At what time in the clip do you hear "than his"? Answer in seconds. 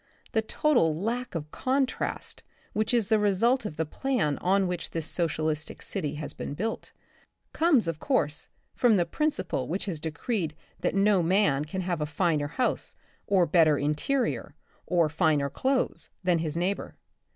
16.23-16.57